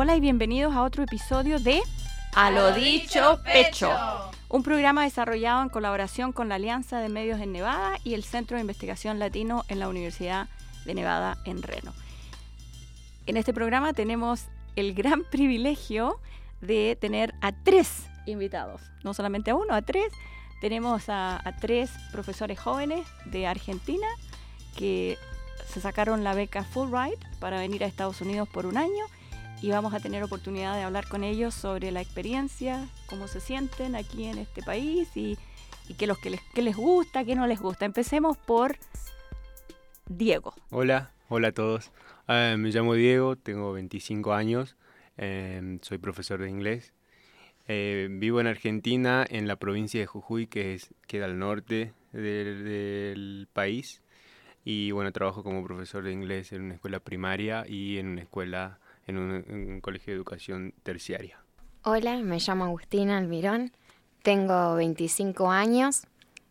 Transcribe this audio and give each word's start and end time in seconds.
Hola 0.00 0.14
y 0.14 0.20
bienvenidos 0.20 0.76
a 0.76 0.84
otro 0.84 1.02
episodio 1.02 1.58
de 1.58 1.82
A 2.32 2.52
lo 2.52 2.70
dicho 2.70 3.40
pecho, 3.42 3.90
un 4.48 4.62
programa 4.62 5.02
desarrollado 5.02 5.60
en 5.60 5.70
colaboración 5.70 6.30
con 6.30 6.48
la 6.48 6.54
Alianza 6.54 7.00
de 7.00 7.08
Medios 7.08 7.40
en 7.40 7.50
Nevada 7.50 7.98
y 8.04 8.14
el 8.14 8.22
Centro 8.22 8.56
de 8.56 8.60
Investigación 8.60 9.18
Latino 9.18 9.64
en 9.66 9.80
la 9.80 9.88
Universidad 9.88 10.46
de 10.84 10.94
Nevada 10.94 11.38
en 11.44 11.64
Reno. 11.64 11.92
En 13.26 13.36
este 13.36 13.52
programa 13.52 13.92
tenemos 13.92 14.44
el 14.76 14.94
gran 14.94 15.24
privilegio 15.32 16.20
de 16.60 16.96
tener 17.00 17.34
a 17.40 17.50
tres 17.50 18.06
invitados, 18.24 18.80
no 19.02 19.14
solamente 19.14 19.50
a 19.50 19.56
uno, 19.56 19.74
a 19.74 19.82
tres. 19.82 20.12
Tenemos 20.60 21.08
a, 21.08 21.40
a 21.44 21.56
tres 21.56 21.90
profesores 22.12 22.56
jóvenes 22.60 23.04
de 23.24 23.48
Argentina 23.48 24.06
que 24.76 25.18
se 25.66 25.80
sacaron 25.80 26.22
la 26.22 26.34
beca 26.34 26.62
Fulbright 26.62 27.18
para 27.40 27.58
venir 27.58 27.82
a 27.82 27.88
Estados 27.88 28.20
Unidos 28.20 28.48
por 28.48 28.64
un 28.64 28.76
año 28.76 29.04
y 29.60 29.70
vamos 29.70 29.94
a 29.94 30.00
tener 30.00 30.22
oportunidad 30.22 30.74
de 30.76 30.82
hablar 30.82 31.08
con 31.08 31.24
ellos 31.24 31.54
sobre 31.54 31.90
la 31.90 32.00
experiencia, 32.00 32.88
cómo 33.06 33.26
se 33.28 33.40
sienten 33.40 33.96
aquí 33.96 34.26
en 34.26 34.38
este 34.38 34.62
país 34.62 35.16
y, 35.16 35.36
y 35.88 35.94
qué, 35.94 36.06
los 36.06 36.18
que 36.18 36.30
les, 36.30 36.40
qué 36.54 36.62
les 36.62 36.76
gusta, 36.76 37.24
qué 37.24 37.34
no 37.34 37.46
les 37.46 37.60
gusta. 37.60 37.84
Empecemos 37.84 38.36
por 38.36 38.76
Diego. 40.06 40.54
Hola, 40.70 41.12
hola 41.28 41.48
a 41.48 41.52
todos. 41.52 41.90
Uh, 42.28 42.56
me 42.58 42.70
llamo 42.70 42.94
Diego, 42.94 43.36
tengo 43.36 43.72
25 43.72 44.32
años, 44.32 44.76
eh, 45.16 45.78
soy 45.82 45.98
profesor 45.98 46.40
de 46.40 46.50
inglés. 46.50 46.92
Eh, 47.66 48.08
vivo 48.10 48.40
en 48.40 48.46
Argentina, 48.46 49.26
en 49.28 49.46
la 49.46 49.56
provincia 49.56 50.00
de 50.00 50.06
Jujuy, 50.06 50.46
que 50.46 50.74
es, 50.74 50.94
queda 51.06 51.26
al 51.26 51.38
norte 51.38 51.92
del 52.12 53.46
país. 53.52 54.02
Y 54.64 54.90
bueno, 54.90 55.12
trabajo 55.12 55.42
como 55.42 55.64
profesor 55.64 56.04
de 56.04 56.12
inglés 56.12 56.52
en 56.52 56.62
una 56.62 56.74
escuela 56.74 57.00
primaria 57.00 57.64
y 57.68 57.98
en 57.98 58.08
una 58.08 58.22
escuela, 58.22 58.78
en 59.08 59.18
un, 59.18 59.80
colegio 59.80 60.12
de 60.12 60.16
educación 60.16 60.74
terciaria. 60.82 61.38
Hola, 61.82 62.16
me 62.18 62.38
llamo 62.38 62.64
Agustina 62.64 63.18
Almirón, 63.18 63.72
tengo 64.22 64.74
25 64.74 65.50
años, 65.50 66.02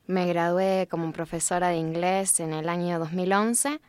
me 0.07 0.25
gradué 0.25 0.87
como 0.89 1.11
profesora 1.13 1.69
de 1.69 1.77
inglés 1.77 2.39
en 2.39 2.53
el 2.53 2.67
año 2.67 2.97
2011 2.99 3.79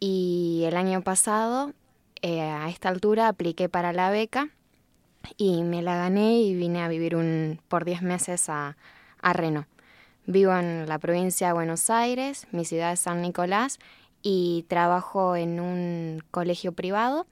y 0.00 0.64
el 0.66 0.76
año 0.76 1.02
pasado, 1.02 1.72
eh, 2.20 2.40
a 2.40 2.68
esta 2.68 2.88
altura, 2.88 3.28
apliqué 3.28 3.68
para 3.68 3.92
la 3.92 4.10
beca 4.10 4.48
y 5.36 5.62
me 5.62 5.82
la 5.82 5.96
gané 5.96 6.40
y 6.40 6.54
vine 6.54 6.82
a 6.82 6.88
vivir 6.88 7.16
por 7.68 7.84
10 7.84 8.02
meses 8.02 8.48
a, 8.48 8.76
a 9.20 9.32
Reno. 9.32 9.66
Vivo 10.26 10.54
en 10.56 10.88
la 10.88 10.98
provincia 10.98 11.48
de 11.48 11.52
Buenos 11.52 11.88
Aires, 11.88 12.48
mi 12.50 12.64
ciudad 12.64 12.92
es 12.92 13.00
San 13.00 13.22
Nicolás, 13.22 13.78
y 14.20 14.66
trabajo 14.68 15.36
en 15.36 15.60
un 15.60 16.22
colegio 16.30 16.72
privado 16.72 17.26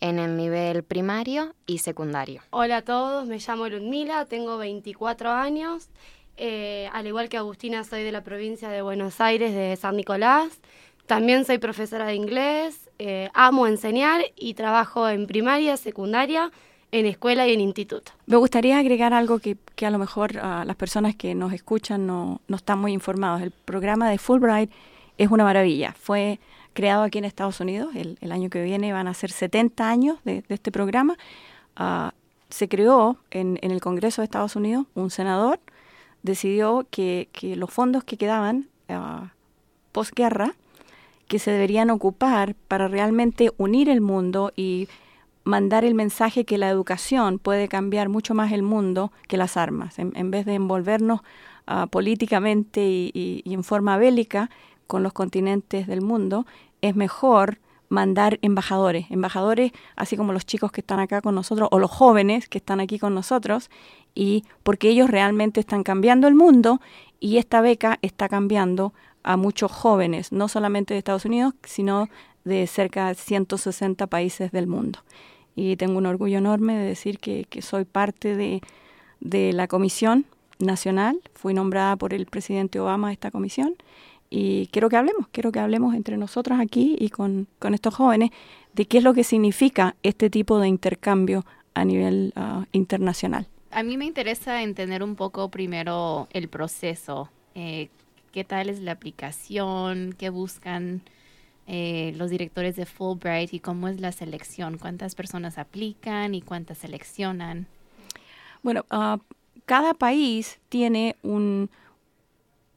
en 0.00 0.18
el 0.18 0.36
nivel 0.36 0.82
primario 0.82 1.54
y 1.66 1.78
secundario. 1.78 2.42
Hola 2.50 2.78
a 2.78 2.82
todos, 2.82 3.26
me 3.28 3.38
llamo 3.38 3.68
Ludmila, 3.68 4.26
tengo 4.26 4.58
24 4.58 5.30
años. 5.30 5.88
Eh, 6.36 6.88
al 6.92 7.06
igual 7.06 7.28
que 7.28 7.38
Agustina, 7.38 7.84
soy 7.84 8.02
de 8.02 8.12
la 8.12 8.22
provincia 8.22 8.68
de 8.68 8.82
Buenos 8.82 9.20
Aires, 9.20 9.54
de 9.54 9.76
San 9.76 9.96
Nicolás. 9.96 10.60
También 11.06 11.44
soy 11.44 11.58
profesora 11.58 12.06
de 12.06 12.14
inglés, 12.14 12.90
eh, 12.98 13.30
amo 13.32 13.66
enseñar 13.66 14.22
y 14.36 14.54
trabajo 14.54 15.08
en 15.08 15.26
primaria, 15.26 15.76
secundaria 15.76 16.50
en 16.92 17.06
escuela 17.06 17.46
y 17.46 17.52
en 17.52 17.60
instituto. 17.60 18.12
Me 18.26 18.36
gustaría 18.36 18.78
agregar 18.78 19.12
algo 19.12 19.38
que, 19.38 19.56
que 19.74 19.86
a 19.86 19.90
lo 19.90 19.98
mejor 19.98 20.32
uh, 20.36 20.64
las 20.64 20.76
personas 20.76 21.14
que 21.14 21.34
nos 21.34 21.52
escuchan 21.52 22.06
no, 22.06 22.40
no, 22.48 22.56
están 22.56 22.78
muy 22.78 22.92
informados. 22.92 23.42
El 23.42 23.50
programa 23.50 24.10
de 24.10 24.18
Fulbright 24.18 24.70
es 25.18 25.30
una 25.30 25.44
maravilla. 25.44 25.94
Fue 25.98 26.38
creado 26.76 27.02
aquí 27.02 27.18
en 27.18 27.24
Estados 27.24 27.58
Unidos. 27.58 27.88
El, 27.96 28.30
año 28.30 28.50
que 28.50 28.62
viene 28.62 28.92
van 28.92 29.08
a 29.08 29.14
ser 29.14 29.32
70 29.32 29.88
años 29.88 30.18
de, 30.24 30.44
este 30.48 30.70
programa. 30.70 31.16
Uh, 31.80 32.10
se 32.50 32.68
creó 32.68 33.16
en, 33.32 33.58
en, 33.62 33.72
el 33.72 33.80
Congreso 33.80 34.20
de 34.20 34.26
Estados 34.26 34.54
Unidos. 34.54 34.86
Un 34.94 35.10
senador 35.10 35.58
decidió 36.22 36.86
que, 36.90 37.28
los 37.56 37.70
fondos 37.70 38.04
que 38.04 38.18
quedaban 38.18 38.68
uh, 38.90 39.28
posguerra 39.92 40.54
que 41.28 41.38
se 41.38 41.50
deberían 41.50 41.90
ocupar 41.90 42.54
para 42.68 42.86
realmente 42.88 43.50
unir 43.56 43.88
el 43.88 44.00
mundo 44.00 44.52
y 44.54 44.88
mandar 45.44 45.84
el 45.84 45.94
mensaje 45.94 46.44
que 46.44 46.58
la 46.58 46.68
educación 46.68 47.38
puede 47.38 47.68
cambiar 47.68 48.08
mucho 48.08 48.34
más 48.34 48.52
el 48.52 48.62
mundo 48.62 49.12
que 49.28 49.36
las 49.36 49.56
armas. 49.56 49.98
En, 49.98 50.30
vez 50.30 50.44
de 50.44 50.54
envolvernos 50.54 51.20
uh, 51.68 51.86
políticamente 51.88 52.82
y, 52.84 53.42
en 53.46 53.64
forma 53.64 53.96
bélica 53.96 54.50
con 54.86 55.02
los 55.02 55.12
continentes 55.12 55.86
del 55.86 56.02
mundo, 56.02 56.46
es 56.88 56.96
mejor 56.96 57.58
mandar 57.88 58.38
embajadores, 58.42 59.06
embajadores 59.10 59.72
así 59.94 60.16
como 60.16 60.32
los 60.32 60.44
chicos 60.44 60.72
que 60.72 60.80
están 60.80 60.98
acá 60.98 61.20
con 61.20 61.34
nosotros 61.34 61.68
o 61.70 61.78
los 61.78 61.90
jóvenes 61.90 62.48
que 62.48 62.58
están 62.58 62.80
aquí 62.80 62.98
con 62.98 63.14
nosotros 63.14 63.70
y 64.14 64.44
porque 64.62 64.88
ellos 64.88 65.08
realmente 65.08 65.60
están 65.60 65.84
cambiando 65.84 66.26
el 66.26 66.34
mundo 66.34 66.80
y 67.20 67.36
esta 67.36 67.60
beca 67.60 67.98
está 68.02 68.28
cambiando 68.28 68.92
a 69.22 69.36
muchos 69.36 69.70
jóvenes, 69.70 70.32
no 70.32 70.48
solamente 70.48 70.94
de 70.94 70.98
Estados 70.98 71.24
Unidos, 71.24 71.54
sino 71.64 72.08
de 72.44 72.66
cerca 72.66 73.08
de 73.08 73.14
160 73.14 74.06
países 74.06 74.52
del 74.52 74.66
mundo 74.66 75.00
y 75.56 75.76
tengo 75.76 75.98
un 75.98 76.06
orgullo 76.06 76.38
enorme 76.38 76.76
de 76.76 76.84
decir 76.84 77.18
que, 77.18 77.46
soy 77.62 77.86
parte 77.86 78.36
de, 78.36 78.60
de, 79.20 79.54
la 79.54 79.66
comisión 79.66 80.26
nacional. 80.58 81.18
Fui 81.32 81.54
nombrada 81.54 81.96
por 81.96 82.12
el 82.12 82.26
presidente 82.26 82.78
Obama 82.78 83.08
a 83.08 83.12
esta 83.12 83.30
comisión 83.30 83.74
y 84.30 84.66
quiero 84.68 84.88
que 84.88 84.96
hablemos, 84.96 85.28
quiero 85.28 85.52
que 85.52 85.60
hablemos 85.60 85.94
entre 85.94 86.16
nosotros 86.16 86.58
aquí 86.60 86.96
y 86.98 87.10
con, 87.10 87.46
con 87.58 87.74
estos 87.74 87.94
jóvenes 87.94 88.30
de 88.74 88.86
qué 88.86 88.98
es 88.98 89.04
lo 89.04 89.14
que 89.14 89.24
significa 89.24 89.96
este 90.02 90.30
tipo 90.30 90.58
de 90.58 90.68
intercambio 90.68 91.44
a 91.74 91.84
nivel 91.84 92.32
uh, 92.36 92.64
internacional. 92.72 93.46
A 93.70 93.82
mí 93.82 93.96
me 93.96 94.06
interesa 94.06 94.62
entender 94.62 95.02
un 95.02 95.16
poco 95.16 95.50
primero 95.50 96.28
el 96.32 96.48
proceso. 96.48 97.30
Eh, 97.54 97.88
¿Qué 98.32 98.44
tal 98.44 98.68
es 98.68 98.80
la 98.80 98.92
aplicación? 98.92 100.14
¿Qué 100.18 100.30
buscan? 100.30 101.02
eh, 101.66 102.14
los 102.16 102.30
directores 102.30 102.76
de 102.76 102.86
Fulbright 102.86 103.52
y 103.52 103.60
cómo 103.60 103.88
es 103.88 104.00
la 104.00 104.12
selección, 104.12 104.78
cuántas 104.78 105.14
personas 105.14 105.58
aplican 105.58 106.34
y 106.34 106.42
cuántas 106.42 106.78
seleccionan. 106.78 107.66
Bueno, 108.62 108.84
uh, 108.90 109.18
cada 109.64 109.94
país 109.94 110.60
tiene 110.68 111.16
un, 111.22 111.70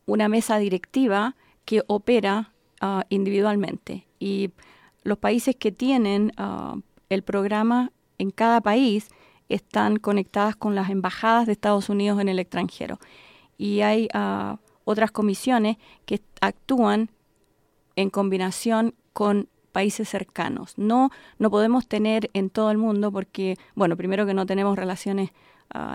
una 0.06 0.28
mesa 0.28 0.58
directiva 0.58 1.36
que 1.70 1.84
opera 1.86 2.52
uh, 2.82 3.02
individualmente 3.10 4.08
y 4.18 4.50
los 5.04 5.20
países 5.20 5.56
que 5.56 5.72
tienen 5.72 6.32
uh, 6.40 6.82
el 7.10 7.22
programa 7.22 7.92
en 8.18 8.32
cada 8.32 8.60
país 8.60 9.10
están 9.50 9.98
conectadas 9.98 10.56
con 10.56 10.74
las 10.74 10.90
embajadas 10.90 11.46
de 11.46 11.52
Estados 11.52 11.88
Unidos 11.90 12.20
en 12.22 12.28
el 12.28 12.40
extranjero. 12.40 12.98
Y 13.56 13.82
hay 13.82 14.08
otras 14.84 15.12
comisiones 15.12 15.78
que 16.08 16.22
actúan 16.42 17.12
en 17.96 18.10
combinación 18.10 18.96
con 19.14 19.48
países 19.72 20.10
cercanos. 20.10 20.74
No, 20.76 21.12
no 21.38 21.52
podemos 21.52 21.88
tener 21.88 22.32
en 22.34 22.50
todo 22.50 22.72
el 22.72 22.80
mundo 22.80 23.12
porque, 23.12 23.58
bueno, 23.76 23.96
primero 23.96 24.26
que 24.26 24.34
no 24.34 24.48
tenemos 24.48 24.76
relaciones 24.76 25.30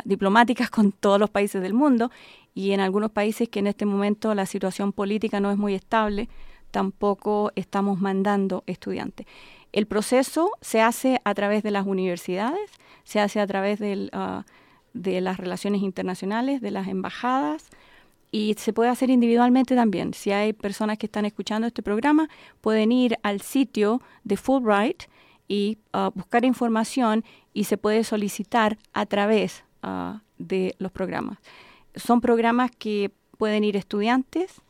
diplomáticas 0.05 0.71
con 0.77 0.93
todos 0.93 1.19
los 1.19 1.31
países 1.31 1.61
del 1.63 1.75
mundo 1.75 2.13
y 2.54 2.70
en 2.70 2.81
algunos 2.81 3.10
países 3.10 3.48
que 3.48 3.59
en 3.59 3.66
este 3.66 3.84
momento 3.84 4.34
la 4.34 4.47
situación 4.47 4.92
política 4.92 5.41
no 5.41 5.50
es 5.50 5.59
muy 5.59 5.75
estable, 5.75 6.28
tampoco 6.70 7.53
estamos 7.56 8.00
mandando 8.00 8.62
estudiantes. 8.66 9.26
El 9.72 9.87
proceso 9.87 10.50
se 10.60 10.81
hace 10.81 11.20
a 11.25 11.34
través 11.34 11.62
de 11.62 11.72
las 11.72 11.87
universidades, 11.87 12.70
se 13.03 13.20
hace 13.20 13.41
a 13.41 13.47
través 13.47 13.81
uh, 13.81 14.42
de 14.92 15.20
las 15.20 15.37
relaciones 15.37 15.82
internacionales, 15.82 16.60
de 16.60 16.70
las 16.70 16.87
embajadas, 16.87 17.70
y 18.30 18.54
se 18.59 18.72
puede 18.72 18.91
hacer 18.91 19.10
individualmente 19.10 19.77
también. 19.77 20.15
Si 20.15 20.33
hay 20.33 20.53
personas 20.53 20.98
que 20.98 21.07
están 21.07 21.24
escuchando 21.24 21.68
este 21.68 21.83
programa, 21.83 22.28
pueden 22.60 22.91
ir 22.91 23.16
al 23.22 23.41
sitio 23.41 24.00
de 24.24 24.36
Fulbright 24.36 25.04
y 25.47 25.78
uh, 25.92 26.10
buscar 26.15 26.45
información 26.45 27.24
y 27.53 27.65
se 27.65 27.77
puede 27.78 28.03
solicitar 28.03 28.78
a 28.92 29.07
través 29.07 29.65
uh, 29.84 30.18
de 30.39 30.74
los 30.78 30.91
programas. 30.91 31.39
Son 31.95 32.21
programas 32.21 32.71
que 32.71 33.11
pueden 33.39 33.65
ir 33.65 33.77
estudiantes 33.77 34.61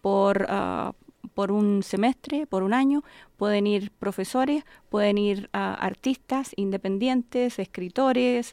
por, 0.00 0.46
uh, 0.50 0.92
por 1.34 1.50
un 1.50 1.82
semestre, 1.82 2.46
por 2.46 2.62
un 2.62 2.74
año, 2.74 3.02
pueden 3.36 3.66
ir 3.66 3.90
profesores, 3.90 4.64
pueden 4.88 5.18
ir 5.18 5.48
artistas 5.52 6.52
independientes, 6.56 7.58
escritores, 7.58 8.52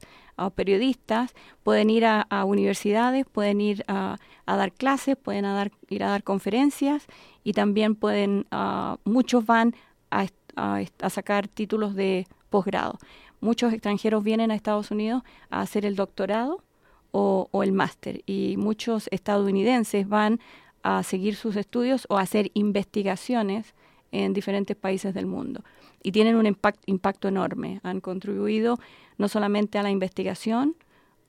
periodistas, 0.56 1.34
pueden 1.64 1.90
ir 1.90 2.06
a, 2.06 2.46
universidades, 2.46 3.26
pueden 3.26 3.62
ir 3.62 3.84
a, 3.88 4.18
dar 4.48 4.72
clases, 4.72 5.16
pueden 5.16 5.46
ir 5.90 6.04
a 6.04 6.10
dar 6.10 6.24
conferencias 6.24 7.06
y 7.44 7.54
también 7.54 7.96
pueden, 7.96 8.48
muchos 9.04 9.46
van 9.46 9.76
a, 10.10 10.26
a, 10.56 11.10
sacar 11.10 11.48
títulos 11.48 11.94
de 11.96 12.28
posgrado. 12.50 12.98
Muchos 13.40 13.74
extranjeros 13.74 14.24
vienen 14.24 14.52
a 14.52 14.56
Estados 14.56 14.92
Unidos 14.92 15.24
a 15.50 15.62
hacer 15.62 15.86
el 15.86 15.96
doctorado 15.96 16.64
o, 17.12 17.50
el 17.64 17.72
máster 17.72 18.24
y 18.26 18.56
muchos 18.58 19.08
estadounidenses 19.12 20.08
van 20.08 20.40
a 20.84 21.04
seguir 21.04 21.36
sus 21.36 21.56
estudios 21.56 22.06
o 22.10 22.18
a 22.18 22.22
hacer 22.22 22.52
investigaciones 22.54 23.76
en 24.12 24.34
diferentes 24.34 24.76
países 24.76 25.14
del 25.14 25.26
mundo. 25.26 25.64
y 26.04 26.12
tienen 26.12 26.36
un 26.36 26.48
impacto 26.88 27.28
enorme. 27.28 27.80
Han 27.84 28.02
contribuido 28.02 28.80
no 29.20 29.28
solamente 29.28 29.78
a 29.78 29.84
la 29.84 29.92
investigación, 29.92 30.76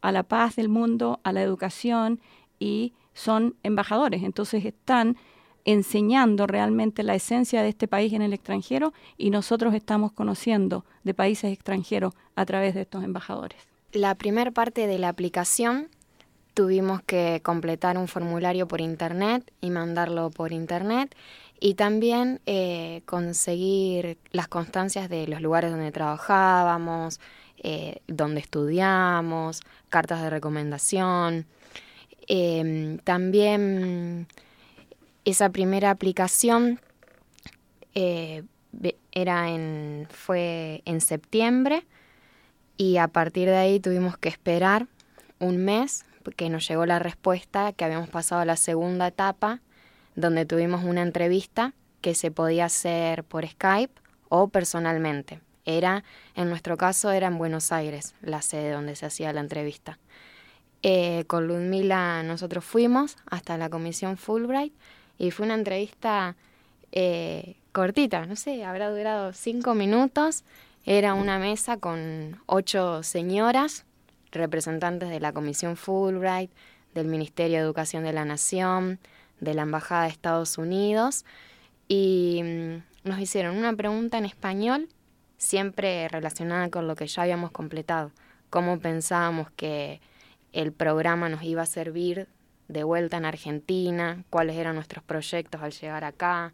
a 0.00 0.12
la 0.12 0.23
paz 0.23 0.56
del 0.56 0.70
mundo, 0.70 1.20
a 1.25 1.32
la 1.32 1.43
educación 1.43 2.20
y 2.58 2.94
son 3.12 3.55
embajadores. 3.62 4.23
Entonces 4.23 4.64
están 4.64 5.19
enseñando 5.64 6.46
realmente 6.46 7.02
la 7.02 7.14
esencia 7.14 7.62
de 7.62 7.69
este 7.69 7.87
país 7.87 8.12
en 8.14 8.23
el 8.23 8.32
extranjero 8.32 8.93
y 9.19 9.29
nosotros 9.29 9.75
estamos 9.75 10.12
conociendo 10.12 10.84
de 11.05 11.12
países 11.14 11.52
extranjeros 11.52 12.14
a 12.34 12.46
través 12.46 12.75
de 12.75 12.81
estos 12.82 13.05
embajadores. 13.05 13.72
La 13.93 14.15
primera 14.15 14.50
parte 14.50 14.87
de 14.87 14.99
la 14.99 15.11
aplicación 15.11 15.89
tuvimos 16.55 17.03
que 17.03 17.41
completar 17.43 17.99
un 17.99 18.09
formulario 18.09 18.67
por 18.67 18.81
internet 18.81 19.53
y 19.61 19.69
mandarlo 19.69 20.31
por 20.31 20.53
internet 20.53 21.15
y 21.61 21.75
también 21.75 22.41
eh, 22.47 23.03
conseguir 23.05 24.17
las 24.31 24.49
constancias 24.49 25.11
de 25.11 25.27
los 25.27 25.43
lugares 25.43 25.71
donde 25.71 25.93
trabajábamos, 25.93 27.21
eh, 27.59 28.00
donde 28.09 28.41
estudiamos, 28.41 29.61
cartas 29.91 30.23
de 30.23 30.31
recomendación. 30.31 31.44
Em, 32.29 32.97
también 32.99 34.27
esa 35.27 35.50
primera 35.50 35.91
aplicación 35.91 36.81
eh, 37.94 38.43
era 39.12 39.50
en, 39.50 40.09
fue 40.11 40.81
en 40.87 41.03
septiembre 41.03 41.85
y 42.77 42.97
a 42.97 43.09
partir 43.09 43.49
de 43.49 43.57
ahí 43.57 43.81
tuvimos 43.81 44.19
que 44.19 44.29
esperar 44.29 44.87
un 45.39 45.59
mes 45.59 46.05
que 46.37 46.51
nos 46.51 46.67
llegó 46.69 46.87
la 46.87 46.99
respuesta 46.99 47.73
que 47.73 47.85
habíamos 47.85 48.09
pasado 48.09 48.41
a 48.41 48.45
la 48.45 48.57
segunda 48.57 49.09
etapa 49.09 49.61
donde 50.15 50.47
tuvimos 50.47 50.85
una 50.85 51.03
entrevista 51.03 51.73
que 52.01 52.15
se 52.15 52.31
podía 52.31 52.67
hacer 52.67 53.25
por 53.25 53.47
Skype 53.47 53.95
o 54.29 54.49
personalmente. 54.49 55.41
Era, 55.65 56.03
en 56.35 56.49
nuestro 56.49 56.77
caso, 56.77 57.13
era 57.13 57.29
en 57.29 57.39
Buenos 57.39 57.71
Aires, 57.71 58.15
la 58.21 58.43
sede 58.43 58.73
donde 58.73 58.97
se 58.97 59.07
hacía 59.07 59.33
la 59.33 59.41
entrevista. 59.41 59.99
Eh, 60.83 61.25
con 61.29 61.47
Ludmila 61.47 62.25
nosotros 62.25 62.65
fuimos 62.65 63.17
hasta 63.27 63.57
la 63.57 63.71
comisión 63.71 64.17
Fulbright 64.17 64.75
y 65.17 65.31
fue 65.31 65.47
una 65.47 65.55
entrevista 65.55 66.35
eh, 66.91 67.55
cortita, 67.71 68.27
no 68.27 68.35
sé, 68.35 68.65
habrá 68.65 68.91
durado 68.91 69.33
cinco 69.33 69.75
minutos. 69.75 70.43
Era 70.84 71.14
una 71.14 71.38
mesa 71.38 71.76
con 71.76 72.40
ocho 72.46 73.05
señoras, 73.05 73.84
representantes 74.32 75.11
de 75.11 75.20
la 75.20 75.32
Comisión 75.32 75.76
Fulbright, 75.76 76.50
del 76.93 77.06
Ministerio 77.06 77.58
de 77.58 77.62
Educación 77.62 78.02
de 78.02 78.12
la 78.12 78.25
Nación, 78.25 78.99
de 79.38 79.55
la 79.55 79.62
Embajada 79.62 80.02
de 80.02 80.08
Estados 80.08 80.58
Unidos, 80.58 81.25
y 81.87 82.40
mm, 82.43 83.08
nos 83.08 83.20
hicieron 83.20 83.56
una 83.56 83.73
pregunta 83.75 84.19
en 84.19 84.25
español, 84.25 84.88
siempre 85.37 86.08
relacionada 86.08 86.69
con 86.69 86.88
lo 86.88 86.96
que 86.96 87.06
ya 87.06 87.23
habíamos 87.23 87.52
completado, 87.52 88.11
cómo 88.50 88.81
pensábamos 88.81 89.52
que 89.52 90.00
el 90.52 90.73
programa 90.73 91.29
nos 91.29 91.44
iba 91.44 91.62
a 91.62 91.67
servir 91.67 92.26
de 92.67 92.82
vuelta 92.82 93.19
en 93.19 93.25
Argentina, 93.25 94.25
cuáles 94.31 94.56
eran 94.56 94.75
nuestros 94.75 95.05
proyectos 95.05 95.62
al 95.62 95.70
llegar 95.70 96.02
acá. 96.02 96.52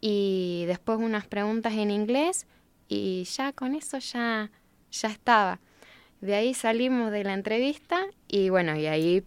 Y 0.00 0.64
después 0.66 0.98
unas 0.98 1.26
preguntas 1.26 1.74
en 1.74 1.90
inglés 1.90 2.46
y 2.88 3.24
ya 3.24 3.52
con 3.52 3.74
eso 3.74 3.98
ya, 3.98 4.50
ya 4.90 5.08
estaba. 5.08 5.60
De 6.20 6.34
ahí 6.34 6.54
salimos 6.54 7.10
de 7.10 7.24
la 7.24 7.34
entrevista 7.34 8.06
y 8.28 8.48
bueno, 8.48 8.76
y 8.76 8.86
ahí 8.86 9.24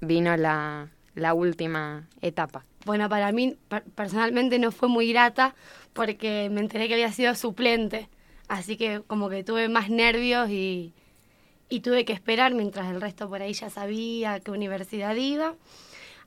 vino 0.00 0.36
la, 0.36 0.90
la 1.14 1.34
última 1.34 2.08
etapa. 2.20 2.64
Bueno, 2.84 3.08
para 3.08 3.32
mí 3.32 3.56
personalmente 3.94 4.58
no 4.58 4.70
fue 4.72 4.88
muy 4.88 5.10
grata 5.12 5.54
porque 5.92 6.48
me 6.50 6.60
enteré 6.60 6.88
que 6.88 6.94
había 6.94 7.12
sido 7.12 7.34
suplente, 7.34 8.08
así 8.48 8.76
que 8.76 9.02
como 9.06 9.28
que 9.28 9.44
tuve 9.44 9.68
más 9.68 9.88
nervios 9.90 10.50
y, 10.50 10.92
y 11.68 11.80
tuve 11.80 12.04
que 12.04 12.12
esperar 12.12 12.54
mientras 12.54 12.90
el 12.90 13.00
resto 13.00 13.28
por 13.28 13.42
ahí 13.42 13.52
ya 13.52 13.70
sabía 13.70 14.40
qué 14.40 14.50
universidad 14.50 15.14
iba. 15.16 15.54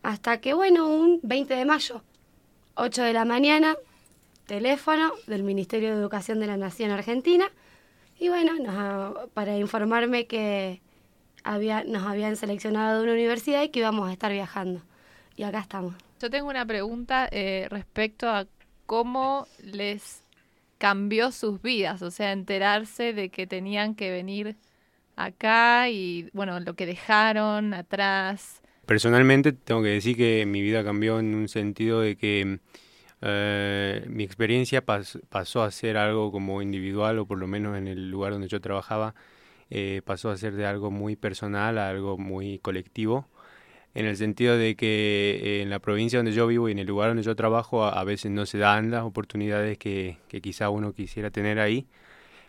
Hasta 0.03 0.39
que, 0.41 0.53
bueno, 0.53 0.87
un 0.87 1.19
20 1.23 1.55
de 1.55 1.65
mayo, 1.65 2.03
8 2.75 3.03
de 3.03 3.13
la 3.13 3.25
mañana, 3.25 3.75
teléfono 4.47 5.11
del 5.27 5.43
Ministerio 5.43 5.89
de 5.89 5.95
Educación 5.95 6.39
de 6.39 6.47
la 6.47 6.57
Nación 6.57 6.89
Argentina. 6.91 7.51
Y 8.17 8.29
bueno, 8.29 8.53
para 9.33 9.57
informarme 9.57 10.25
que 10.25 10.81
había, 11.43 11.83
nos 11.83 12.03
habían 12.03 12.35
seleccionado 12.35 12.97
de 12.97 13.03
una 13.03 13.13
universidad 13.13 13.61
y 13.61 13.69
que 13.69 13.79
íbamos 13.79 14.09
a 14.09 14.13
estar 14.13 14.31
viajando. 14.31 14.81
Y 15.35 15.43
acá 15.43 15.59
estamos. 15.59 15.93
Yo 16.19 16.31
tengo 16.31 16.49
una 16.49 16.65
pregunta 16.65 17.27
eh, 17.31 17.67
respecto 17.69 18.27
a 18.27 18.47
cómo 18.87 19.47
les 19.61 20.23
cambió 20.79 21.31
sus 21.31 21.61
vidas, 21.61 22.01
o 22.01 22.09
sea, 22.09 22.31
enterarse 22.31 23.13
de 23.13 23.29
que 23.29 23.45
tenían 23.45 23.95
que 23.95 24.11
venir 24.11 24.55
acá 25.15 25.89
y 25.89 26.29
bueno, 26.33 26.59
lo 26.59 26.75
que 26.75 26.85
dejaron 26.85 27.73
atrás. 27.73 28.61
Personalmente 28.85 29.51
tengo 29.51 29.83
que 29.83 29.89
decir 29.89 30.15
que 30.15 30.45
mi 30.45 30.61
vida 30.61 30.83
cambió 30.83 31.19
en 31.19 31.35
un 31.35 31.47
sentido 31.49 31.99
de 32.01 32.15
que 32.15 32.59
eh, 33.21 34.05
mi 34.07 34.23
experiencia 34.23 34.83
pasó 34.85 35.63
a 35.63 35.71
ser 35.71 35.97
algo 35.97 36.31
como 36.31 36.61
individual 36.61 37.17
o 37.17 37.25
por 37.25 37.39
lo 37.39 37.47
menos 37.47 37.75
en 37.75 37.87
el 37.87 38.11
lugar 38.11 38.33
donde 38.33 38.47
yo 38.47 38.61
trabajaba 38.61 39.15
eh, 39.71 40.01
pasó 40.05 40.29
a 40.29 40.37
ser 40.37 40.53
de 40.53 40.67
algo 40.67 40.91
muy 40.91 41.15
personal 41.15 41.79
a 41.79 41.89
algo 41.89 42.19
muy 42.19 42.59
colectivo 42.59 43.27
en 43.95 44.05
el 44.05 44.17
sentido 44.17 44.55
de 44.55 44.75
que 44.75 45.39
eh, 45.43 45.61
en 45.63 45.71
la 45.71 45.79
provincia 45.79 46.19
donde 46.19 46.31
yo 46.31 46.45
vivo 46.45 46.69
y 46.69 46.73
en 46.73 46.79
el 46.79 46.85
lugar 46.85 47.09
donde 47.09 47.23
yo 47.23 47.35
trabajo 47.35 47.85
a, 47.85 48.03
veces 48.03 48.31
no 48.31 48.45
se 48.45 48.59
dan 48.59 48.91
las 48.91 49.03
oportunidades 49.03 49.79
que, 49.79 50.17
que 50.27 50.39
quizá 50.39 50.69
uno 50.69 50.93
quisiera 50.93 51.31
tener 51.31 51.59
ahí. 51.59 51.87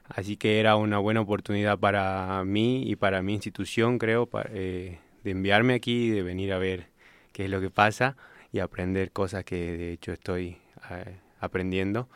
Así 0.09 0.37
que 0.37 0.61
era 0.61 0.77
una 0.77 0.99
buena 0.99 1.21
oportunidad 1.21 1.79
para 1.79 2.43
mí 2.45 2.83
y 2.91 2.97
para 2.97 3.23
mi 3.23 3.35
institución, 3.35 3.99
creo, 3.99 4.29
de 4.53 4.99
enviarme 5.25 5.75
aquí, 5.75 6.11
de 6.11 6.23
venir 6.23 6.53
a 6.53 6.59
ver 6.59 6.89
qué 7.33 7.45
es 7.45 7.51
lo 7.51 7.61
que 7.61 7.71
pasa 7.71 8.17
y 8.53 8.61
aprender 8.61 9.13
cosas 9.13 9.45
que 9.45 9.77
de 9.77 9.93
hecho 9.93 10.13
estoy 10.13 10.59
eh, 10.91 11.19
aprendiendo. 11.41 12.09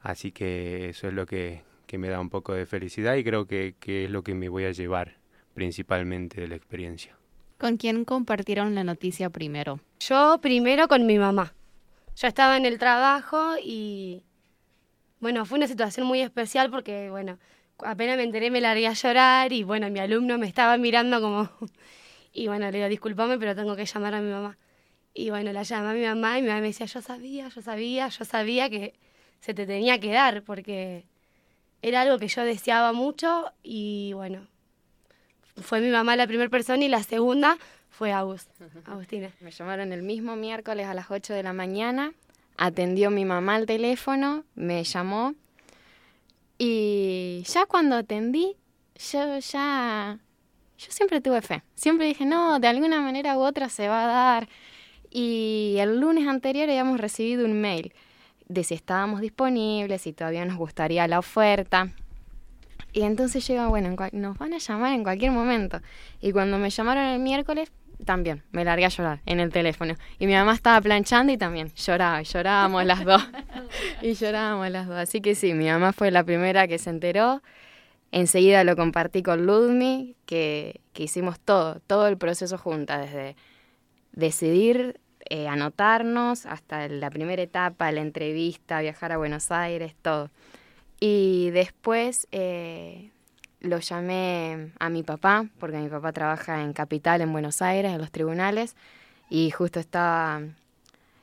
Así 0.00 0.32
que 0.32 0.88
eso 0.88 1.08
es 1.08 1.14
lo 1.14 1.26
que, 1.26 1.62
me 1.92 2.08
da 2.08 2.20
un 2.20 2.30
poco 2.30 2.52
de 2.52 2.66
felicidad 2.66 3.16
y 3.16 3.24
creo 3.24 3.46
que, 3.46 3.74
que 3.80 4.04
es 4.04 4.10
lo 4.10 4.22
que 4.22 4.34
me 4.34 4.48
voy 4.48 4.64
a 4.64 4.70
llevar 4.70 5.16
principalmente 5.54 6.40
de 6.40 6.48
la 6.48 6.54
experiencia. 6.54 7.16
¿Con 7.58 7.76
quién 7.76 8.04
compartieron 8.04 8.74
la 8.74 8.84
noticia 8.84 9.28
primero? 9.28 9.80
Yo 9.98 10.38
primero 10.40 10.88
con 10.88 11.06
mi 11.06 11.18
mamá. 11.18 11.52
Yo 12.16 12.28
estaba 12.28 12.56
en 12.56 12.64
el 12.64 12.78
trabajo 12.78 13.54
y 13.62 14.22
bueno, 15.20 15.44
fue 15.44 15.58
una 15.58 15.66
situación 15.66 16.06
muy 16.06 16.22
especial 16.22 16.70
porque, 16.70 17.10
bueno, 17.10 17.38
apenas 17.84 18.16
me 18.16 18.22
enteré 18.24 18.50
me 18.50 18.60
largué 18.62 18.86
a 18.86 18.94
llorar 18.94 19.52
y, 19.52 19.64
bueno, 19.64 19.90
mi 19.90 20.00
alumno 20.00 20.38
me 20.38 20.46
estaba 20.46 20.78
mirando 20.78 21.20
como... 21.20 21.50
y, 22.32 22.46
bueno, 22.46 22.70
le 22.70 22.78
digo, 22.78 22.88
discúlpame, 22.88 23.38
pero 23.38 23.54
tengo 23.54 23.76
que 23.76 23.84
llamar 23.84 24.14
a 24.14 24.20
mi 24.22 24.30
mamá. 24.30 24.56
Y, 25.14 25.30
bueno, 25.30 25.52
la 25.52 25.62
llamé 25.62 25.88
a 25.88 25.94
mi 25.94 26.04
mamá 26.04 26.38
y 26.38 26.42
mi 26.42 26.48
mamá 26.48 26.60
me 26.60 26.68
decía, 26.68 26.86
yo 26.86 27.02
sabía, 27.02 27.48
yo 27.48 27.62
sabía, 27.62 28.08
yo 28.08 28.24
sabía 28.24 28.70
que 28.70 28.94
se 29.40 29.54
te 29.54 29.66
tenía 29.66 29.98
que 29.98 30.12
dar 30.12 30.42
porque 30.42 31.04
era 31.82 32.02
algo 32.02 32.18
que 32.18 32.28
yo 32.28 32.44
deseaba 32.44 32.92
mucho 32.92 33.52
y, 33.62 34.12
bueno, 34.14 34.46
fue 35.56 35.80
mi 35.80 35.90
mamá 35.90 36.16
la 36.16 36.26
primera 36.26 36.50
persona 36.50 36.84
y 36.84 36.88
la 36.88 37.02
segunda 37.02 37.58
fue 37.88 38.12
Agustina. 38.12 39.30
Me 39.40 39.50
llamaron 39.50 39.92
el 39.92 40.02
mismo 40.02 40.36
miércoles 40.36 40.86
a 40.86 40.94
las 40.94 41.10
8 41.10 41.34
de 41.34 41.42
la 41.42 41.52
mañana 41.52 42.12
atendió 42.60 43.10
mi 43.10 43.24
mamá 43.24 43.54
al 43.54 43.64
teléfono, 43.64 44.44
me 44.54 44.84
llamó 44.84 45.34
y 46.58 47.42
ya 47.46 47.64
cuando 47.64 47.96
atendí, 47.96 48.54
yo 49.10 49.38
ya, 49.38 50.18
yo 50.76 50.86
siempre 50.90 51.22
tuve 51.22 51.40
fe, 51.40 51.62
siempre 51.74 52.06
dije, 52.06 52.26
no, 52.26 52.60
de 52.60 52.68
alguna 52.68 53.00
manera 53.00 53.38
u 53.38 53.40
otra 53.40 53.70
se 53.70 53.88
va 53.88 54.04
a 54.04 54.06
dar. 54.06 54.48
Y 55.10 55.76
el 55.78 55.98
lunes 56.00 56.28
anterior 56.28 56.68
habíamos 56.68 57.00
recibido 57.00 57.44
un 57.44 57.60
mail 57.60 57.92
de 58.48 58.64
si 58.64 58.74
estábamos 58.74 59.20
disponibles, 59.20 60.02
si 60.02 60.12
todavía 60.12 60.44
nos 60.44 60.56
gustaría 60.56 61.06
la 61.08 61.18
oferta. 61.18 61.92
Y 62.92 63.02
entonces 63.02 63.46
yo 63.46 63.68
bueno, 63.68 63.94
nos 64.12 64.38
van 64.38 64.54
a 64.54 64.58
llamar 64.58 64.92
en 64.92 65.02
cualquier 65.02 65.30
momento. 65.30 65.80
Y 66.20 66.32
cuando 66.32 66.58
me 66.58 66.70
llamaron 66.70 67.04
el 67.04 67.20
miércoles, 67.20 67.70
también 68.04 68.42
me 68.50 68.64
largué 68.64 68.86
a 68.86 68.88
llorar 68.88 69.20
en 69.26 69.40
el 69.40 69.50
teléfono. 69.50 69.94
Y 70.18 70.26
mi 70.26 70.32
mamá 70.34 70.54
estaba 70.54 70.80
planchando 70.80 71.32
y 71.32 71.36
también 71.36 71.72
lloraba, 71.74 72.22
llorábamos 72.22 72.84
las 72.84 73.04
dos. 73.04 73.22
y 74.02 74.14
llorábamos 74.14 74.70
las 74.70 74.88
dos. 74.88 74.96
Así 74.96 75.20
que 75.20 75.34
sí, 75.34 75.54
mi 75.54 75.66
mamá 75.66 75.92
fue 75.92 76.10
la 76.10 76.24
primera 76.24 76.66
que 76.66 76.78
se 76.78 76.90
enteró. 76.90 77.42
Enseguida 78.12 78.64
lo 78.64 78.74
compartí 78.74 79.22
con 79.22 79.46
Ludmi, 79.46 80.16
que, 80.26 80.80
que 80.92 81.04
hicimos 81.04 81.38
todo, 81.38 81.80
todo 81.86 82.08
el 82.08 82.18
proceso 82.18 82.58
juntas, 82.58 83.02
desde 83.02 83.36
decidir 84.12 85.00
eh, 85.28 85.48
anotarnos 85.48 86.46
hasta 86.46 86.88
la 86.88 87.10
primera 87.10 87.42
etapa, 87.42 87.92
la 87.92 88.00
entrevista, 88.00 88.80
viajar 88.80 89.12
a 89.12 89.16
Buenos 89.16 89.50
Aires, 89.50 89.94
todo. 90.02 90.30
Y 90.98 91.50
después 91.50 92.28
eh, 92.32 93.10
lo 93.60 93.78
llamé 93.78 94.72
a 94.78 94.88
mi 94.88 95.02
papá, 95.02 95.46
porque 95.58 95.78
mi 95.78 95.88
papá 95.88 96.12
trabaja 96.12 96.62
en 96.62 96.72
Capital, 96.72 97.20
en 97.20 97.32
Buenos 97.32 97.62
Aires, 97.62 97.92
en 97.92 97.98
los 97.98 98.10
tribunales, 98.10 98.76
y 99.28 99.50
justo 99.50 99.80
estaba 99.80 100.42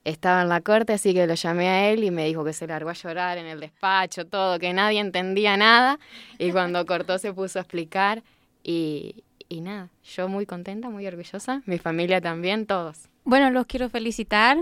estaba 0.09 0.41
en 0.41 0.47
la 0.47 0.61
corte, 0.61 0.93
así 0.93 1.13
que 1.13 1.27
lo 1.27 1.33
llamé 1.33 1.67
a 1.67 1.89
él 1.89 2.05
y 2.05 2.11
me 2.11 2.25
dijo 2.25 2.45
que 2.45 2.53
se 2.53 2.65
largó 2.65 2.89
a 2.89 2.93
llorar 2.93 3.37
en 3.37 3.45
el 3.45 3.59
despacho, 3.59 4.25
todo, 4.25 4.57
que 4.57 4.71
nadie 4.71 5.01
entendía 5.01 5.57
nada. 5.57 5.99
Y 6.39 6.51
cuando 6.51 6.85
cortó 6.85 7.17
se 7.17 7.33
puso 7.33 7.59
a 7.59 7.63
explicar 7.63 8.23
y, 8.63 9.23
y 9.49 9.61
nada, 9.61 9.89
yo 10.03 10.27
muy 10.27 10.45
contenta, 10.45 10.89
muy 10.89 11.05
orgullosa, 11.07 11.61
mi 11.65 11.77
familia 11.77 12.21
también, 12.21 12.65
todos. 12.65 13.09
Bueno, 13.23 13.49
los 13.51 13.65
quiero 13.65 13.89
felicitar 13.89 14.57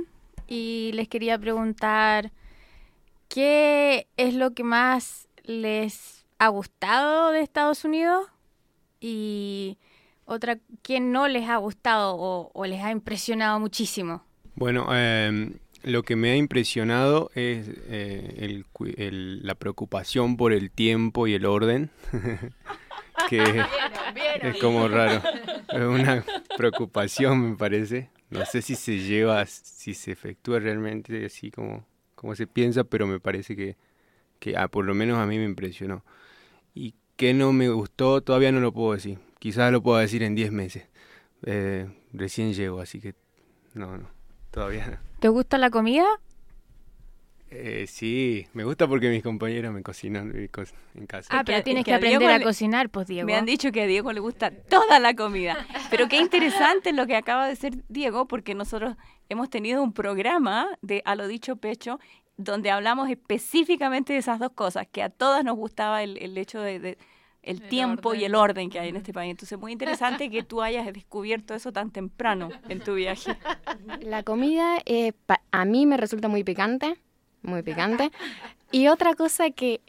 y 0.47 0.91
les 0.93 1.07
quería 1.07 1.37
preguntar 1.37 2.31
qué 3.29 4.07
es 4.17 4.33
lo 4.33 4.53
que 4.53 4.63
más 4.63 5.27
les 5.43 6.25
ha 6.39 6.47
gustado 6.49 7.31
de 7.31 7.41
Estados 7.41 7.85
Unidos 7.85 8.27
y 8.99 9.77
otra, 10.25 10.57
¿quién 10.81 11.11
no 11.11 11.27
les 11.27 11.47
ha 11.49 11.57
gustado 11.57 12.15
o, 12.15 12.51
o 12.53 12.65
les 12.65 12.81
ha 12.83 12.91
impresionado 12.91 13.59
muchísimo? 13.59 14.23
Bueno, 14.55 14.87
eh, 14.91 15.51
lo 15.83 16.01
que 16.01 16.15
me 16.15 16.31
ha 16.31 16.35
impresionado 16.35 17.29
es 17.35 17.69
eh, 17.87 18.35
el, 18.39 18.65
el, 18.97 19.45
la 19.45 19.53
preocupación 19.53 20.35
por 20.35 20.51
el 20.51 20.71
tiempo 20.71 21.27
y 21.27 21.35
el 21.35 21.45
orden, 21.45 21.91
que 23.29 23.65
es 24.41 24.57
como 24.57 24.87
raro. 24.87 25.21
Es 25.69 25.81
una 25.81 26.23
preocupación, 26.57 27.51
me 27.51 27.57
parece. 27.57 28.09
No 28.29 28.45
sé 28.45 28.61
si 28.61 28.75
se 28.75 28.99
lleva, 28.99 29.45
si 29.45 29.93
se 29.93 30.11
efectúa 30.11 30.59
realmente 30.59 31.25
así 31.25 31.51
como, 31.51 31.85
como 32.15 32.35
se 32.35 32.47
piensa, 32.47 32.83
pero 32.83 33.07
me 33.07 33.19
parece 33.19 33.55
que, 33.55 33.77
que 34.39 34.57
ah, 34.57 34.67
por 34.67 34.85
lo 34.85 34.93
menos 34.95 35.17
a 35.17 35.25
mí 35.25 35.37
me 35.37 35.45
impresionó. 35.45 36.03
Y 36.73 36.95
que 37.15 37.33
no 37.33 37.53
me 37.53 37.69
gustó, 37.69 38.21
todavía 38.21 38.51
no 38.51 38.59
lo 38.59 38.73
puedo 38.73 38.93
decir. 38.93 39.19
Quizás 39.39 39.71
lo 39.71 39.81
pueda 39.81 40.01
decir 40.01 40.23
en 40.23 40.35
10 40.35 40.51
meses. 40.51 40.87
Eh, 41.45 41.87
recién 42.13 42.53
llego, 42.53 42.81
así 42.81 42.99
que 42.99 43.13
no, 43.73 43.97
no. 43.97 44.09
Todavía 44.51 45.01
¿Te 45.19 45.27
gusta 45.27 45.57
la 45.57 45.69
comida? 45.69 46.05
Eh, 47.57 47.87
sí, 47.87 48.47
me 48.53 48.63
gusta 48.65 48.87
porque 48.87 49.09
mis 49.09 49.23
compañeros 49.23 49.73
me 49.73 49.81
cocinan 49.81 50.35
en 50.35 50.47
casa. 51.07 51.29
Ah, 51.29 51.43
pero 51.45 51.63
tienes 51.63 51.85
que, 51.85 51.91
que 51.91 51.95
aprender 51.95 52.29
a, 52.29 52.35
a 52.35 52.41
cocinar, 52.41 52.89
pues 52.89 53.07
Diego. 53.07 53.25
Me 53.25 53.35
han 53.35 53.45
dicho 53.45 53.71
que 53.71 53.83
a 53.83 53.87
Diego 53.87 54.11
le 54.11 54.19
gusta 54.19 54.51
toda 54.51 54.99
la 54.99 55.15
comida. 55.15 55.65
Pero 55.89 56.09
qué 56.09 56.17
interesante 56.17 56.91
lo 56.91 57.07
que 57.07 57.15
acaba 57.15 57.45
de 57.45 57.51
decir 57.51 57.83
Diego, 57.87 58.27
porque 58.27 58.55
nosotros 58.55 58.97
hemos 59.29 59.49
tenido 59.49 59.81
un 59.81 59.93
programa 59.93 60.67
de 60.81 61.01
A 61.05 61.15
lo 61.15 61.27
dicho 61.27 61.55
pecho 61.55 61.99
donde 62.37 62.69
hablamos 62.69 63.09
específicamente 63.09 64.13
de 64.13 64.19
esas 64.19 64.39
dos 64.39 64.51
cosas, 64.51 64.87
que 64.91 65.01
a 65.01 65.09
todas 65.09 65.45
nos 65.45 65.55
gustaba 65.55 66.03
el, 66.03 66.17
el 66.17 66.37
hecho 66.37 66.59
de, 66.59 66.79
de 66.79 66.97
el, 67.43 67.61
el, 67.61 67.69
tiempo 67.69 68.09
orden. 68.09 68.21
y 68.21 68.25
el 68.25 68.35
orden 68.35 68.69
que 68.69 68.79
hay 68.79 68.89
en 68.89 68.97
este 68.97 69.13
país. 69.13 69.31
Entonces, 69.31 69.57
muy 69.57 69.71
interesante 69.71 70.29
que 70.29 70.43
tú 70.43 70.61
hayas 70.61 70.91
descubierto 70.91 71.53
eso 71.53 71.71
tan 71.71 71.91
temprano 71.91 72.49
en 72.67 72.81
tu 72.81 72.95
viaje. 72.95 73.37
La 74.01 74.23
comida 74.23 74.77
eh, 74.85 75.13
a 75.51 75.65
mí 75.65 75.85
me 75.85 75.95
resulta 75.97 76.27
muy 76.27 76.43
picante, 76.43 76.95
muy 77.45 77.61
picante. 77.63 78.11
Y 78.71 78.87
otra 78.87 79.13
cosa 79.15 79.51
que 79.51 79.81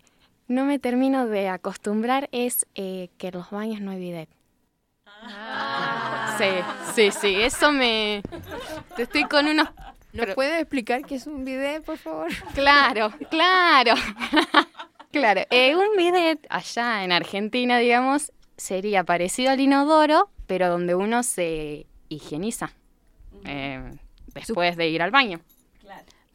no 0.49 0.65
me 0.65 0.79
termino 0.79 1.27
de 1.27 1.49
acostumbrar 1.49 2.29
es 2.33 2.67
eh, 2.75 3.09
que 3.19 3.29
en 3.29 3.35
los 3.35 3.51
baños 3.51 3.81
no 3.81 3.91
hay 3.91 3.99
bidet. 3.99 4.29
Ah. 5.07 6.37
Sí, 6.39 6.45
sí, 6.95 7.11
sí, 7.11 7.35
eso 7.41 7.73
me... 7.73 8.23
Estoy 8.97 9.25
con 9.25 9.47
unos... 9.47 9.69
¿Nos 10.13 10.35
puede 10.35 10.61
explicar 10.61 11.03
qué 11.03 11.17
es 11.17 11.27
un 11.27 11.45
bidet, 11.45 11.85
por 11.85 11.99
favor? 11.99 12.29
Claro, 12.55 13.13
claro. 13.31 13.95
Claro, 15.13 15.43
eh, 15.49 15.75
un 15.75 15.97
bidet 15.97 16.47
allá 16.51 17.03
en 17.03 17.11
Argentina, 17.11 17.79
digamos, 17.79 18.33
sería 18.59 19.03
parecido 19.03 19.51
al 19.51 19.61
inodoro, 19.61 20.29
pero 20.47 20.69
donde 20.69 20.95
uno 20.95 21.23
se 21.23 21.87
higieniza 22.11 22.73
eh, 23.45 23.83
después 24.35 24.77
de 24.77 24.89
ir 24.89 25.01
al 25.01 25.11
baño. 25.11 25.41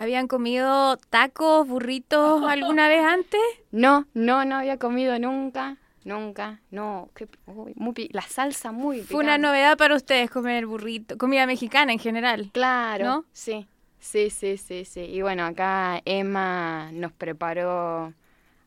¿Habían 0.01 0.27
comido 0.27 0.97
tacos, 1.11 1.67
burritos 1.67 2.41
alguna 2.49 2.87
vez 2.87 3.05
antes? 3.05 3.39
No, 3.69 4.07
no, 4.15 4.45
no 4.45 4.55
había 4.55 4.77
comido 4.77 5.19
nunca. 5.19 5.77
Nunca, 6.03 6.59
no, 6.71 7.11
qué, 7.13 7.27
uy, 7.45 7.73
muy, 7.75 8.09
la 8.11 8.23
salsa 8.23 8.71
muy 8.71 8.95
picante. 8.95 9.13
Fue 9.13 9.23
una 9.23 9.37
novedad 9.37 9.77
para 9.77 9.95
ustedes 9.95 10.31
comer 10.31 10.65
burrito, 10.65 11.19
comida 11.19 11.45
mexicana 11.45 11.91
en 11.93 11.99
general. 11.99 12.49
Claro, 12.51 13.05
¿no? 13.05 13.25
sí, 13.31 13.67
sí, 13.99 14.31
sí, 14.31 14.57
sí, 14.57 14.85
sí. 14.85 15.01
Y 15.01 15.21
bueno, 15.21 15.45
acá 15.45 16.01
Emma 16.05 16.89
nos 16.93 17.11
preparó 17.11 18.11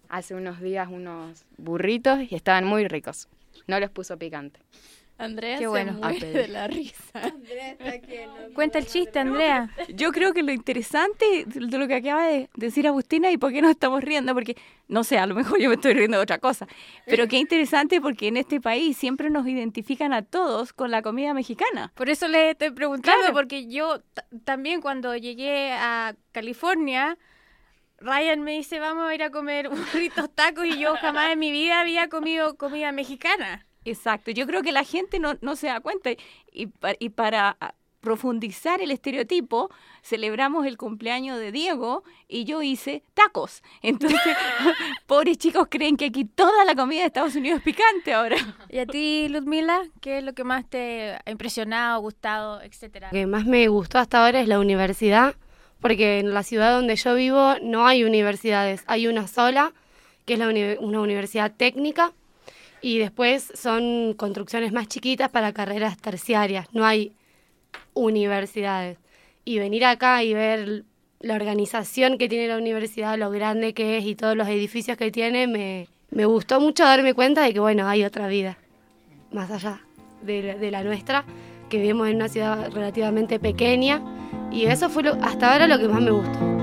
hace 0.08 0.36
unos 0.36 0.60
días 0.60 0.86
unos 0.88 1.44
burritos 1.56 2.20
y 2.30 2.36
estaban 2.36 2.64
muy 2.64 2.86
ricos. 2.86 3.28
No 3.66 3.80
les 3.80 3.90
puso 3.90 4.16
picante. 4.16 4.60
Andrea 5.16 5.58
Qué 5.58 5.66
bueno. 5.68 5.92
se 5.92 5.98
muere 5.98 6.32
de 6.32 6.48
la 6.48 6.66
risa. 6.66 7.20
no 7.22 8.54
Cuenta 8.54 8.78
el 8.78 8.86
chiste, 8.86 9.20
Andrea. 9.20 9.70
Yo 9.88 10.10
creo 10.10 10.32
que 10.32 10.42
lo 10.42 10.52
interesante 10.52 11.44
de 11.46 11.78
lo 11.78 11.86
que 11.86 11.94
acaba 11.94 12.26
de 12.26 12.50
decir 12.56 12.86
Agustina 12.88 13.30
y 13.30 13.38
por 13.38 13.52
qué 13.52 13.62
nos 13.62 13.70
estamos 13.70 14.02
riendo, 14.02 14.34
porque 14.34 14.56
no 14.88 15.04
sé, 15.04 15.18
a 15.18 15.26
lo 15.26 15.34
mejor 15.34 15.60
yo 15.60 15.68
me 15.68 15.76
estoy 15.76 15.94
riendo 15.94 16.16
de 16.16 16.22
otra 16.22 16.38
cosa, 16.38 16.66
pero 17.06 17.28
qué 17.28 17.38
interesante 17.38 18.00
porque 18.00 18.28
en 18.28 18.36
este 18.36 18.60
país 18.60 18.96
siempre 18.96 19.30
nos 19.30 19.46
identifican 19.46 20.12
a 20.12 20.22
todos 20.22 20.72
con 20.72 20.90
la 20.90 21.00
comida 21.02 21.32
mexicana. 21.32 21.92
Por 21.94 22.10
eso 22.10 22.26
les 22.26 22.52
estoy 22.52 22.70
preguntando, 22.70 23.20
claro. 23.20 23.34
porque 23.34 23.66
yo 23.68 24.02
también 24.44 24.80
cuando 24.80 25.16
llegué 25.16 25.72
a 25.72 26.16
California, 26.32 27.16
Ryan 27.98 28.42
me 28.42 28.52
dice, 28.52 28.80
vamos 28.80 29.08
a 29.08 29.14
ir 29.14 29.22
a 29.22 29.30
comer 29.30 29.68
burritos 29.68 30.28
tacos 30.34 30.66
y 30.66 30.78
yo 30.78 30.96
jamás 30.96 31.32
en 31.32 31.38
mi 31.38 31.52
vida 31.52 31.80
había 31.80 32.08
comido 32.08 32.56
comida 32.56 32.90
mexicana. 32.92 33.64
Exacto, 33.84 34.30
yo 34.30 34.46
creo 34.46 34.62
que 34.62 34.72
la 34.72 34.84
gente 34.84 35.18
no, 35.18 35.34
no 35.40 35.56
se 35.56 35.68
da 35.68 35.80
cuenta 35.80 36.10
y, 36.12 36.18
y, 36.52 36.68
y 36.98 37.08
para 37.10 37.56
profundizar 38.04 38.82
el 38.82 38.90
estereotipo, 38.90 39.70
celebramos 40.02 40.66
el 40.66 40.76
cumpleaños 40.76 41.40
de 41.40 41.50
Diego 41.50 42.04
y 42.28 42.44
yo 42.44 42.62
hice 42.62 43.02
tacos. 43.14 43.62
Entonces, 43.82 44.20
pobres 45.06 45.38
chicos 45.38 45.66
creen 45.70 45.96
que 45.96 46.04
aquí 46.04 46.26
toda 46.26 46.64
la 46.66 46.74
comida 46.74 47.00
de 47.00 47.06
Estados 47.06 47.34
Unidos 47.34 47.58
es 47.58 47.64
picante 47.64 48.12
ahora. 48.12 48.36
¿Y 48.68 48.78
a 48.78 48.86
ti, 48.86 49.28
Ludmila? 49.30 49.82
¿Qué 50.02 50.18
es 50.18 50.24
lo 50.24 50.34
que 50.34 50.44
más 50.44 50.68
te 50.68 51.16
ha 51.24 51.30
impresionado, 51.30 52.00
gustado, 52.00 52.60
etcétera? 52.60 53.08
Lo 53.08 53.12
que 53.12 53.26
más 53.26 53.46
me 53.46 53.66
gustó 53.68 53.98
hasta 53.98 54.24
ahora 54.24 54.40
es 54.40 54.48
la 54.48 54.60
universidad 54.60 55.34
porque 55.80 56.18
en 56.18 56.32
la 56.32 56.42
ciudad 56.42 56.72
donde 56.72 56.96
yo 56.96 57.14
vivo 57.14 57.56
no 57.62 57.86
hay 57.86 58.04
universidades, 58.04 58.84
hay 58.86 59.06
una 59.06 59.26
sola, 59.26 59.72
que 60.24 60.34
es 60.34 60.38
la 60.38 60.48
uni 60.48 60.76
una 60.80 61.00
universidad 61.02 61.52
técnica, 61.54 62.12
y 62.84 62.98
después 62.98 63.50
son 63.54 64.12
construcciones 64.12 64.70
más 64.70 64.88
chiquitas 64.88 65.30
para 65.30 65.54
carreras 65.54 65.96
terciarias, 65.96 66.66
no 66.74 66.84
hay 66.84 67.14
universidades. 67.94 68.98
Y 69.46 69.58
venir 69.58 69.86
acá 69.86 70.22
y 70.22 70.34
ver 70.34 70.84
la 71.20 71.34
organización 71.34 72.18
que 72.18 72.28
tiene 72.28 72.46
la 72.46 72.58
universidad, 72.58 73.16
lo 73.16 73.30
grande 73.30 73.72
que 73.72 73.96
es 73.96 74.04
y 74.04 74.14
todos 74.14 74.36
los 74.36 74.48
edificios 74.48 74.98
que 74.98 75.10
tiene, 75.10 75.46
me, 75.46 75.88
me 76.10 76.26
gustó 76.26 76.60
mucho 76.60 76.84
darme 76.84 77.14
cuenta 77.14 77.42
de 77.44 77.54
que, 77.54 77.60
bueno, 77.60 77.88
hay 77.88 78.04
otra 78.04 78.28
vida, 78.28 78.58
más 79.32 79.50
allá 79.50 79.80
de, 80.20 80.70
la 80.70 80.84
nuestra, 80.84 81.24
que 81.70 81.78
vivimos 81.78 82.08
en 82.08 82.16
una 82.16 82.28
ciudad 82.28 82.70
relativamente 82.70 83.38
pequeña 83.38 84.02
y 84.52 84.66
eso 84.66 84.90
fue 84.90 85.04
lo, 85.04 85.14
hasta 85.22 85.54
ahora 85.54 85.66
lo 85.66 85.78
que 85.78 85.88
más 85.88 86.02
me 86.02 86.10
gustó. 86.10 86.53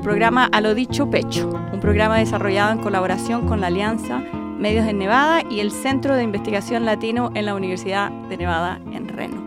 El 0.00 0.04
programa 0.04 0.48
A 0.50 0.62
lo 0.62 0.74
Dicho 0.74 1.10
Pecho, 1.10 1.50
un 1.74 1.78
programa 1.78 2.16
desarrollado 2.16 2.72
en 2.72 2.78
colaboración 2.78 3.46
con 3.46 3.60
la 3.60 3.66
Alianza 3.66 4.20
Medios 4.58 4.86
en 4.86 4.96
Nevada 4.96 5.42
y 5.50 5.60
el 5.60 5.70
Centro 5.70 6.16
de 6.16 6.22
Investigación 6.22 6.86
Latino 6.86 7.30
en 7.34 7.44
la 7.44 7.54
Universidad 7.54 8.10
de 8.10 8.38
Nevada 8.38 8.80
en 8.94 9.08
Reno. 9.08 9.44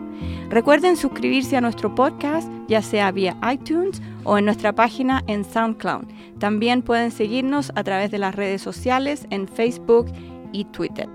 Recuerden 0.50 0.96
suscribirse 0.96 1.56
a 1.56 1.60
nuestro 1.60 1.96
podcast, 1.96 2.48
ya 2.68 2.82
sea 2.82 3.10
vía 3.10 3.36
iTunes 3.52 4.00
o 4.22 4.38
en 4.38 4.44
nuestra 4.44 4.72
página 4.72 5.24
en 5.26 5.44
SoundCloud. 5.44 6.04
También 6.38 6.82
pueden 6.82 7.10
seguirnos 7.10 7.72
a 7.74 7.82
través 7.82 8.12
de 8.12 8.18
las 8.18 8.36
redes 8.36 8.62
sociales 8.62 9.26
en 9.30 9.48
Facebook 9.48 10.06
y 10.52 10.66
Twitter. 10.66 11.08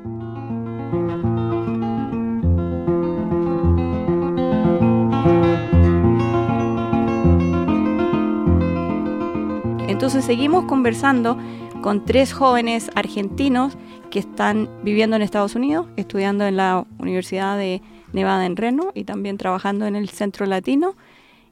Entonces 10.10 10.26
seguimos 10.26 10.66
conversando 10.66 11.38
con 11.84 12.04
tres 12.04 12.34
jóvenes 12.34 12.90
argentinos 12.96 13.78
que 14.10 14.18
están 14.18 14.68
viviendo 14.82 15.16
en 15.16 15.22
Estados 15.22 15.54
Unidos, 15.54 15.86
estudiando 15.98 16.48
en 16.48 16.58
la 16.58 16.88
Universidad 16.98 17.60
de 17.60 17.84
Nevada 18.12 18.48
en 18.48 18.56
Reno 18.56 18.92
y 18.96 19.04
también 19.04 19.38
trabajando 19.38 19.86
en 19.86 19.96
el 19.96 20.10
Centro 20.10 20.48
Latino 20.48 20.96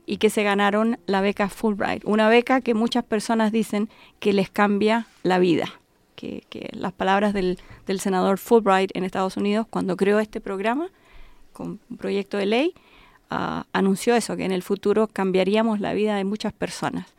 y 0.08 0.18
que 0.18 0.32
se 0.32 0.42
ganaron 0.42 0.98
la 1.06 1.22
beca 1.22 1.50
Fulbright, 1.50 2.04
una 2.04 2.30
beca 2.30 2.62
que 2.62 2.74
muchas 2.74 3.04
personas 3.04 3.52
dicen 3.52 3.90
que 4.20 4.34
les 4.34 4.50
cambia 4.50 5.06
la 5.22 5.38
vida. 5.38 5.68
Que, 6.16 6.42
las 6.72 6.94
palabras 6.94 7.36
del, 7.36 7.60
senador 8.00 8.40
Fulbright 8.40 8.90
en 8.96 9.04
Estados 9.04 9.38
Unidos 9.38 9.68
cuando 9.70 9.96
creó 9.96 10.20
este 10.20 10.42
programa 10.42 10.90
con 11.54 11.80
un 11.92 11.98
proyecto 11.98 12.38
de 12.38 12.48
ley, 12.48 12.74
ah, 13.30 13.68
anunció 13.72 14.16
eso, 14.16 14.36
que 14.36 14.46
en 14.46 14.52
el 14.52 14.64
futuro 14.64 15.06
cambiaríamos 15.06 15.80
la 15.80 15.94
vida 15.94 16.16
de 16.16 16.24
muchas 16.24 16.54
personas. 16.54 17.17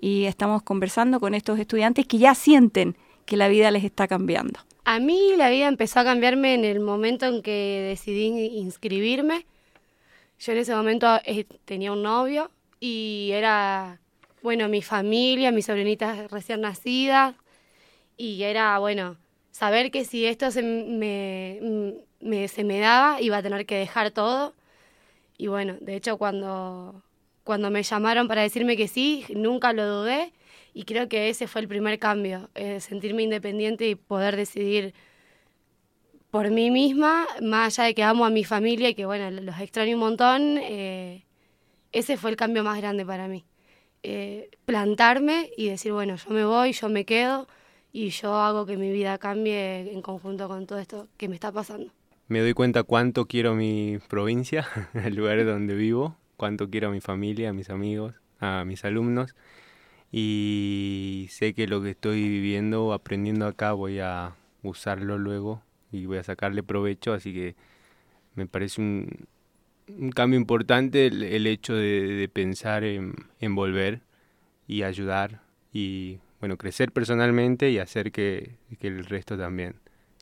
Y 0.00 0.24
estamos 0.24 0.62
conversando 0.62 1.20
con 1.20 1.34
estos 1.34 1.58
estudiantes 1.58 2.06
que 2.06 2.18
ya 2.18 2.34
sienten 2.34 2.96
que 3.26 3.36
la 3.36 3.48
vida 3.48 3.70
les 3.70 3.84
está 3.84 4.08
cambiando. 4.08 4.60
A 4.84 4.98
mí 4.98 5.34
la 5.36 5.50
vida 5.50 5.68
empezó 5.68 6.00
a 6.00 6.04
cambiarme 6.04 6.54
en 6.54 6.64
el 6.64 6.80
momento 6.80 7.26
en 7.26 7.42
que 7.42 7.86
decidí 7.88 8.26
inscribirme. 8.58 9.46
Yo 10.38 10.52
en 10.52 10.58
ese 10.58 10.74
momento 10.74 11.06
eh, 11.24 11.44
tenía 11.64 11.92
un 11.92 12.02
novio 12.02 12.50
y 12.80 13.30
era, 13.32 14.00
bueno, 14.42 14.68
mi 14.68 14.80
familia, 14.82 15.52
mis 15.52 15.66
sobrinitas 15.66 16.30
recién 16.30 16.62
nacidas. 16.62 17.34
Y 18.16 18.42
era, 18.42 18.78
bueno, 18.78 19.18
saber 19.52 19.90
que 19.90 20.04
si 20.04 20.26
esto 20.26 20.50
se 20.50 20.62
me, 20.62 21.60
me, 22.20 22.48
se 22.48 22.64
me 22.64 22.78
daba, 22.78 23.20
iba 23.20 23.36
a 23.36 23.42
tener 23.42 23.66
que 23.66 23.76
dejar 23.76 24.10
todo. 24.10 24.54
Y 25.36 25.46
bueno, 25.48 25.76
de 25.80 25.96
hecho 25.96 26.16
cuando, 26.16 27.02
cuando 27.50 27.68
me 27.68 27.82
llamaron 27.82 28.28
para 28.28 28.42
decirme 28.42 28.76
que 28.76 28.86
sí, 28.86 29.24
nunca 29.34 29.72
lo 29.72 29.84
dudé 29.84 30.32
y 30.72 30.84
creo 30.84 31.08
que 31.08 31.30
ese 31.30 31.48
fue 31.48 31.60
el 31.62 31.66
primer 31.66 31.98
cambio, 31.98 32.48
eh, 32.54 32.78
sentirme 32.78 33.24
independiente 33.24 33.88
y 33.88 33.96
poder 33.96 34.36
decidir 34.36 34.94
por 36.30 36.48
mí 36.52 36.70
misma, 36.70 37.26
más 37.42 37.76
allá 37.76 37.88
de 37.88 37.94
que 37.96 38.04
amo 38.04 38.24
a 38.24 38.30
mi 38.30 38.44
familia 38.44 38.90
y 38.90 38.94
que 38.94 39.04
bueno, 39.04 39.32
los 39.32 39.58
extraño 39.58 39.94
un 39.94 39.98
montón, 40.00 40.58
eh, 40.58 41.24
ese 41.90 42.16
fue 42.16 42.30
el 42.30 42.36
cambio 42.36 42.62
más 42.62 42.80
grande 42.80 43.04
para 43.04 43.26
mí. 43.26 43.44
Eh, 44.04 44.48
plantarme 44.64 45.50
y 45.56 45.70
decir, 45.70 45.90
bueno, 45.90 46.14
yo 46.14 46.30
me 46.30 46.44
voy, 46.44 46.70
yo 46.72 46.88
me 46.88 47.04
quedo 47.04 47.48
y 47.92 48.10
yo 48.10 48.36
hago 48.36 48.64
que 48.64 48.76
mi 48.76 48.92
vida 48.92 49.18
cambie 49.18 49.92
en 49.92 50.02
conjunto 50.02 50.46
con 50.46 50.68
todo 50.68 50.78
esto 50.78 51.08
que 51.16 51.26
me 51.26 51.34
está 51.34 51.50
pasando. 51.50 51.90
Me 52.28 52.38
doy 52.38 52.54
cuenta 52.54 52.84
cuánto 52.84 53.26
quiero 53.26 53.56
mi 53.56 53.98
provincia, 54.06 54.68
el 54.94 55.16
lugar 55.16 55.44
donde 55.44 55.74
vivo, 55.74 56.14
cuánto 56.40 56.70
quiero 56.70 56.88
a 56.88 56.90
mi 56.90 57.02
familia, 57.02 57.50
a 57.50 57.52
mis 57.52 57.68
amigos, 57.68 58.14
a 58.38 58.64
mis 58.64 58.86
alumnos 58.86 59.34
y 60.10 61.26
sé 61.28 61.52
que 61.52 61.66
lo 61.66 61.82
que 61.82 61.90
estoy 61.90 62.26
viviendo, 62.30 62.94
aprendiendo 62.94 63.46
acá, 63.46 63.74
voy 63.74 63.98
a 63.98 64.36
usarlo 64.62 65.18
luego 65.18 65.62
y 65.92 66.06
voy 66.06 66.16
a 66.16 66.22
sacarle 66.22 66.62
provecho, 66.62 67.12
así 67.12 67.34
que 67.34 67.56
me 68.36 68.46
parece 68.46 68.80
un, 68.80 69.26
cambio 70.14 70.40
importante 70.40 71.08
el, 71.08 71.46
hecho 71.46 71.74
de, 71.74 72.30
pensar 72.32 72.84
en, 72.84 73.14
volver 73.54 74.00
y 74.66 74.82
ayudar 74.84 75.42
y 75.74 76.20
bueno, 76.40 76.56
crecer 76.56 76.90
personalmente 76.90 77.70
y 77.70 77.76
hacer 77.76 78.12
que, 78.12 78.56
el 78.80 79.04
resto 79.04 79.36
también 79.36 79.74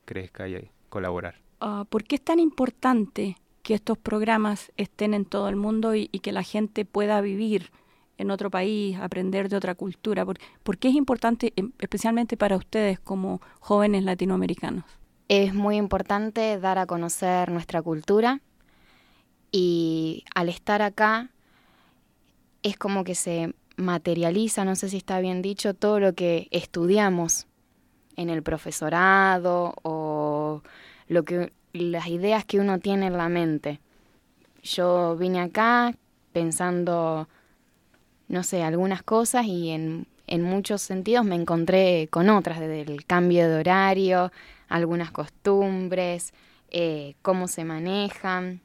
crezca 0.05 0.49
y 0.49 0.69
colaborar. 0.89 1.37
Ah, 1.61 1.87
¿Por 1.89 2.03
qué 2.03 2.17
es 2.17 2.23
tan 2.23 2.41
importante 2.41 3.37
que 3.63 3.75
estos 3.75 3.99
programas 3.99 4.73
estén 4.77 5.15
en 5.15 5.25
todo 5.25 5.49
el 5.49 5.57
mundo 5.57 5.95
y 5.95 6.09
que 6.09 6.33
la 6.33 6.43
gente 6.43 6.85
pueda 6.85 7.21
vivir? 7.21 7.71
en 8.19 8.33
otro 8.33 8.51
país, 8.51 8.99
aprender 8.99 9.49
de 9.49 9.57
otra 9.57 9.75
cultura? 9.75 10.27
¿Por, 10.27 10.79
qué 10.79 10.89
es 10.89 10.95
importante, 10.95 11.53
em, 11.57 11.73
especialmente 11.79 12.37
para 12.37 12.57
ustedes 12.57 13.01
como 13.01 13.41
jóvenes 13.61 14.05
latinoamericanos? 14.05 14.85
Es 15.29 15.55
muy 15.55 15.77
importante 15.77 16.59
dar 16.59 16.79
a 16.79 16.87
conocer 16.87 17.51
nuestra 17.51 17.81
cultura 17.81 18.41
y 19.53 20.25
al 20.35 20.49
estar 20.49 20.83
acá 20.83 21.31
es 22.63 22.77
como 22.77 23.05
que 23.05 23.15
se 23.15 23.55
materializa, 23.77 24.65
no 24.65 24.75
sé 24.75 24.89
si 24.89 24.97
está 24.97 25.21
bien 25.21 25.41
dicho, 25.41 25.75
todo 25.75 26.01
lo 26.01 26.15
que 26.15 26.49
estudiamos 26.51 27.47
en 28.17 28.31
el 28.31 28.43
profesorado 28.43 29.75
o 29.83 30.63
lo 31.07 31.23
que 31.25 31.53
las 31.73 32.07
ideas 32.09 32.45
que 32.45 32.61
uno 32.61 32.79
tiene 32.79 33.07
en 33.07 33.17
la 33.17 33.29
mente. 33.29 33.81
Yo 34.63 35.17
vine 35.17 35.41
acá 35.41 35.95
pensando 36.33 37.29
no 38.29 38.43
sé, 38.43 38.63
algunas 38.63 39.03
cosas 39.03 39.47
y 39.47 39.71
en, 39.71 40.07
muchos 40.43 40.83
sentidos 40.83 41.25
me 41.25 41.35
encontré 41.35 42.09
con 42.11 42.29
otras, 42.29 42.61
desde 42.61 42.83
el 42.83 43.07
cambio 43.07 43.49
de 43.49 43.57
horario, 43.57 44.31
algunas 44.69 45.11
costumbres, 45.11 46.35
eh, 46.71 47.15
cómo 47.23 47.49
se 47.49 47.65
manejan. 47.65 48.61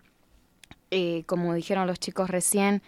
Eh, 0.91 1.23
como 1.25 1.53
dijeron 1.53 1.87
los 1.87 1.99
chicos 1.99 2.29
recién, 2.29 2.83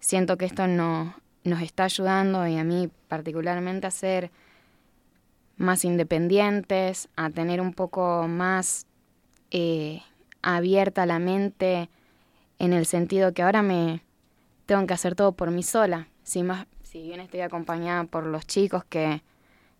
siento 0.00 0.36
que 0.36 0.44
esto 0.44 0.66
no, 0.66 1.14
nos 1.44 1.62
está 1.62 1.84
ayudando 1.84 2.46
y 2.46 2.58
a 2.58 2.64
mí 2.64 2.90
particularmente 3.06 3.86
a 3.86 3.90
ser 3.92 4.30
más 5.56 5.84
independientes, 5.84 7.08
a 7.16 7.30
tener 7.30 7.60
un 7.60 7.72
poco 7.72 8.26
más 8.28 8.86
eh, 9.50 10.02
abierta 10.42 11.06
la 11.06 11.18
mente 11.18 11.88
en 12.58 12.72
el 12.72 12.86
sentido 12.86 13.32
que 13.32 13.42
ahora 13.42 13.62
me, 13.62 14.02
tengo 14.66 14.86
que 14.86 14.94
hacer 14.94 15.14
todo 15.14 15.32
por 15.32 15.50
mí 15.50 15.62
sola. 15.62 16.08
Si, 16.22 16.42
más, 16.42 16.66
si 16.82 17.02
bien 17.02 17.20
estoy 17.20 17.40
acompañada 17.40 18.04
por 18.04 18.26
los 18.26 18.46
chicos, 18.46 18.84
que, 18.84 19.22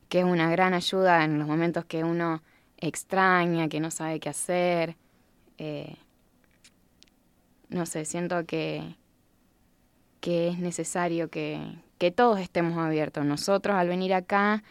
que 0.09 0.21
es 0.21 0.25
una 0.25 0.51
gran 0.51 0.75
ayuda 0.75 1.25
en 1.25 1.39
los 1.39 1.47
momentos 1.47 1.85
que 1.85 2.05
uno 2.05 2.43
extraña, 2.79 3.69
que 3.69 3.81
no 3.81 3.91
sabe 3.91 4.21
qué 4.21 4.29
hacer. 4.29 4.97
Eh, 5.59 5.97
no 7.69 7.85
sé, 7.85 8.05
siento 8.05 8.47
que, 8.47 8.97
que 10.21 10.49
es 10.49 10.59
necesario 10.59 11.29
que, 11.29 11.61
que 11.99 12.11
todos 12.11 12.39
estemos 12.39 12.79
abiertos, 12.79 13.25
nosotros 13.25 13.77
al 13.77 13.89
venir 13.89 14.15
acá 14.15 14.63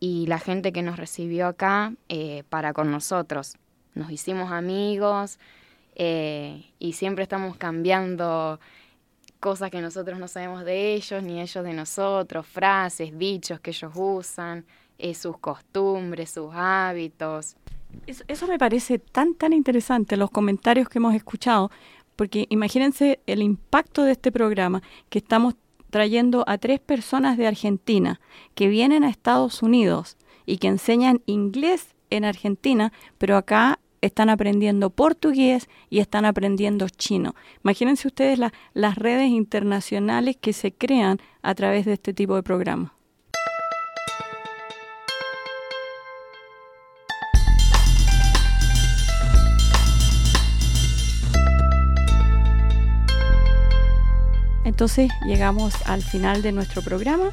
y 0.00 0.26
la 0.26 0.38
gente 0.38 0.72
que 0.72 0.82
nos 0.82 0.96
recibió 0.98 1.46
acá 1.46 1.92
eh, 2.08 2.42
para 2.48 2.72
con 2.72 2.90
nosotros. 2.90 3.56
Nos 3.94 4.10
hicimos 4.10 4.50
amigos 4.52 5.38
eh, 5.94 6.70
y 6.78 6.92
siempre 6.92 7.24
estamos 7.24 7.56
cambiando 7.56 8.60
cosas 9.40 9.70
que 9.70 9.80
nosotros 9.80 10.18
no 10.18 10.28
sabemos 10.28 10.64
de 10.64 10.94
ellos, 10.94 11.22
ni 11.22 11.40
ellos 11.40 11.64
de 11.64 11.72
nosotros, 11.72 12.46
frases, 12.46 13.18
dichos 13.18 13.58
que 13.60 13.70
ellos 13.70 13.92
usan, 13.94 14.64
eh, 14.98 15.14
sus 15.14 15.38
costumbres, 15.38 16.30
sus 16.30 16.50
hábitos. 16.54 17.56
Eso, 18.06 18.46
me 18.46 18.58
parece 18.58 18.98
tan, 18.98 19.34
tan 19.34 19.52
interesante, 19.52 20.16
los 20.16 20.30
comentarios 20.30 20.88
que 20.88 20.98
hemos 20.98 21.14
escuchado, 21.14 21.70
porque 22.16 22.46
imagínense 22.50 23.20
el 23.26 23.42
impacto 23.42 24.04
de 24.04 24.12
este 24.12 24.30
programa, 24.30 24.82
que 25.08 25.18
estamos 25.18 25.54
trayendo 25.88 26.44
a 26.46 26.58
tres 26.58 26.78
personas 26.78 27.36
de 27.36 27.46
Argentina 27.46 28.20
que 28.54 28.68
vienen 28.68 29.02
a 29.02 29.10
Estados 29.10 29.62
Unidos 29.62 30.16
y 30.46 30.58
que 30.58 30.68
enseñan 30.68 31.22
inglés 31.26 31.94
en 32.10 32.24
Argentina, 32.24 32.92
pero 33.18 33.36
acá 33.36 33.78
están 34.00 34.30
aprendiendo 34.30 34.90
portugués 34.90 35.68
y 35.88 35.98
están 36.00 36.24
aprendiendo 36.24 36.88
chino. 36.88 37.34
Imagínense 37.64 38.08
ustedes 38.08 38.38
las 38.74 38.94
redes 38.96 39.28
internacionales 39.28 40.36
que 40.40 40.52
se 40.52 40.72
crean 40.72 41.18
a 41.42 41.54
través 41.54 41.86
de 41.86 41.94
este 41.94 42.12
tipo 42.12 42.34
de 42.34 42.42
programas. 42.42 42.92
Entonces 54.64 55.10
llegamos 55.26 55.74
al 55.86 56.00
final 56.00 56.42
de 56.42 56.52
nuestro 56.52 56.80
programa 56.80 57.32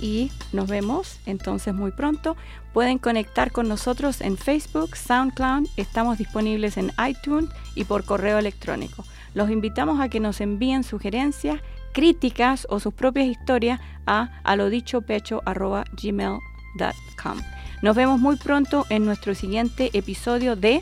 y 0.00 0.30
nos 0.52 0.68
vemos 0.68 1.18
entonces 1.26 1.74
muy 1.74 1.90
pronto. 1.90 2.36
Pueden 2.72 2.98
conectar 2.98 3.50
con 3.52 3.68
nosotros 3.68 4.20
en 4.20 4.36
Facebook, 4.36 4.96
SoundCloud, 4.96 5.68
estamos 5.76 6.18
disponibles 6.18 6.76
en 6.76 6.92
iTunes 7.06 7.50
y 7.74 7.84
por 7.84 8.04
correo 8.04 8.38
electrónico. 8.38 9.04
Los 9.34 9.50
invitamos 9.50 10.00
a 10.00 10.08
que 10.08 10.20
nos 10.20 10.40
envíen 10.40 10.84
sugerencias, 10.84 11.60
críticas 11.92 12.66
o 12.70 12.80
sus 12.80 12.94
propias 12.94 13.26
historias 13.26 13.80
a 14.06 14.40
alodichopecho.gmail.com. 14.44 17.38
Nos 17.82 17.96
vemos 17.96 18.18
muy 18.18 18.36
pronto 18.36 18.86
en 18.88 19.04
nuestro 19.04 19.34
siguiente 19.34 19.90
episodio 19.92 20.56
de 20.56 20.80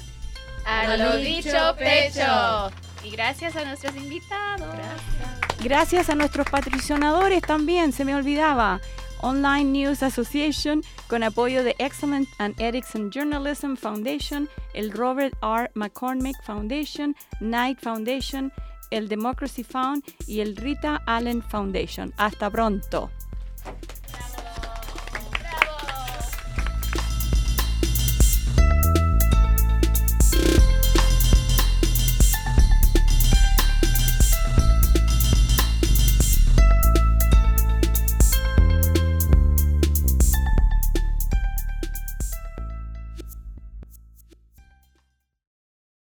A 0.66 0.96
lo 0.96 1.16
dicho 1.16 1.74
pecho. 1.77 2.70
Y 3.05 3.11
gracias 3.11 3.57
a 3.57 3.64
nuestros 3.64 3.94
invitados. 3.96 4.68
Gracias 5.62 6.09
a 6.09 6.14
nuestros 6.14 6.48
patrocinadores 6.48 7.42
también, 7.42 7.92
se 7.92 8.05
me 8.05 8.14
olvidaba. 8.14 8.81
Online 9.22 9.64
News 9.64 10.03
Association 10.03 10.83
con 11.09 11.22
apoyo 11.22 11.62
de 11.62 11.74
Excellent 11.79 12.29
and 12.38 12.55
Ethics 12.61 12.94
in 12.94 13.11
Journalism 13.11 13.74
Foundation, 13.77 14.48
el 14.74 14.90
Robert 14.92 15.35
R. 15.42 15.70
McCormick 15.74 16.37
Foundation, 16.44 17.14
Knight 17.40 17.81
Foundation, 17.81 18.53
el 18.90 19.09
Democracy 19.09 19.64
Fund 19.64 20.03
y 20.27 20.40
el 20.40 20.57
Rita 20.57 21.03
Allen 21.07 21.42
Foundation. 21.42 22.12
Hasta 22.16 22.50
pronto. 22.50 23.11